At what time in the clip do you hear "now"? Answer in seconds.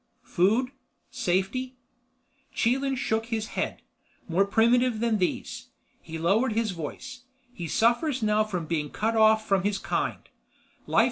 8.23-8.43